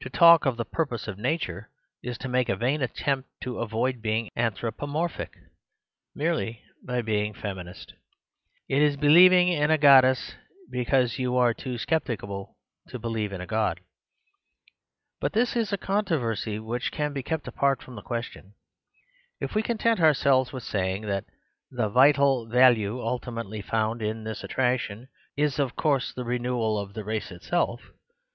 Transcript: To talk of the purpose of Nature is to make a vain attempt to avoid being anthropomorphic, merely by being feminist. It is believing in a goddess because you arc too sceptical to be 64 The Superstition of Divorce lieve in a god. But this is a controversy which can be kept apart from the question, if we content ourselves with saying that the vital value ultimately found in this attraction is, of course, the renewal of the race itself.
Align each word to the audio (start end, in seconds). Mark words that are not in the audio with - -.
To 0.00 0.08
talk 0.08 0.46
of 0.46 0.56
the 0.56 0.64
purpose 0.64 1.08
of 1.08 1.18
Nature 1.18 1.68
is 2.02 2.16
to 2.20 2.28
make 2.30 2.48
a 2.48 2.56
vain 2.56 2.80
attempt 2.80 3.28
to 3.42 3.58
avoid 3.58 4.00
being 4.00 4.30
anthropomorphic, 4.34 5.34
merely 6.14 6.62
by 6.82 7.02
being 7.02 7.34
feminist. 7.34 7.92
It 8.70 8.80
is 8.80 8.96
believing 8.96 9.48
in 9.48 9.70
a 9.70 9.76
goddess 9.76 10.36
because 10.70 11.18
you 11.18 11.36
arc 11.36 11.58
too 11.58 11.76
sceptical 11.76 12.56
to 12.88 12.98
be 12.98 13.02
64 13.02 13.02
The 13.02 13.02
Superstition 13.02 13.02
of 13.02 13.02
Divorce 13.02 13.14
lieve 13.14 13.32
in 13.34 13.40
a 13.42 13.46
god. 13.46 13.80
But 15.20 15.32
this 15.34 15.54
is 15.54 15.70
a 15.70 15.76
controversy 15.76 16.58
which 16.58 16.90
can 16.90 17.12
be 17.12 17.22
kept 17.22 17.46
apart 17.46 17.82
from 17.82 17.94
the 17.94 18.00
question, 18.00 18.54
if 19.38 19.54
we 19.54 19.62
content 19.62 20.00
ourselves 20.00 20.50
with 20.50 20.62
saying 20.62 21.02
that 21.02 21.26
the 21.70 21.90
vital 21.90 22.46
value 22.48 23.02
ultimately 23.02 23.60
found 23.60 24.00
in 24.00 24.24
this 24.24 24.42
attraction 24.42 25.08
is, 25.36 25.58
of 25.58 25.76
course, 25.76 26.14
the 26.14 26.24
renewal 26.24 26.78
of 26.78 26.94
the 26.94 27.04
race 27.04 27.30
itself. 27.30 27.82